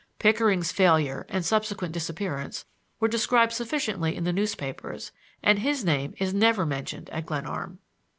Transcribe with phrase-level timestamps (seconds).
[0.17, 2.65] Pickering's failure and subsequent disappearance
[2.99, 5.11] were described sufficiently in the newspapers
[5.43, 7.77] and his name is never mentioned at Glenarm.